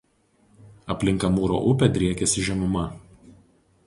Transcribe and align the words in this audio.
Aplink 0.93 1.25
Amūro 1.29 1.59
upę 1.73 1.89
driekiasi 1.99 2.47
žemuma. 2.47 2.87